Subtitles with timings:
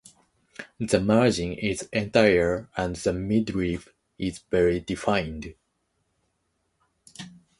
[0.79, 5.53] The margin is entire and the midrib is very defined.